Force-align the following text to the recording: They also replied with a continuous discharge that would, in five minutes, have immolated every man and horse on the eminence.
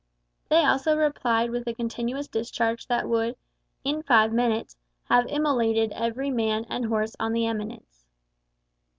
They 0.49 0.65
also 0.65 0.97
replied 0.97 1.51
with 1.51 1.67
a 1.67 1.75
continuous 1.75 2.27
discharge 2.27 2.87
that 2.87 3.07
would, 3.07 3.35
in 3.83 4.01
five 4.01 4.33
minutes, 4.33 4.75
have 5.03 5.27
immolated 5.27 5.91
every 5.91 6.31
man 6.31 6.65
and 6.71 6.85
horse 6.85 7.15
on 7.19 7.33
the 7.33 7.45
eminence. 7.45 8.07